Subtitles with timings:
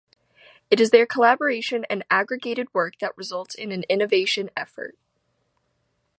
[0.71, 4.97] It is their collaboration and aggregated work that results in an innovation effort.